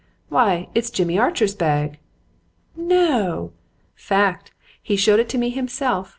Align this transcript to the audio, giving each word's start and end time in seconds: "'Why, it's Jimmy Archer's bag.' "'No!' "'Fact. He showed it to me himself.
"'Why, 0.29 0.67
it's 0.73 0.89
Jimmy 0.89 1.19
Archer's 1.19 1.53
bag.' 1.53 1.99
"'No!' 2.75 3.51
"'Fact. 3.93 4.51
He 4.81 4.95
showed 4.95 5.19
it 5.19 5.29
to 5.29 5.37
me 5.37 5.51
himself. 5.51 6.09